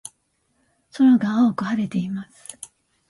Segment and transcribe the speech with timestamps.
[0.93, 2.57] 空が青く晴れています。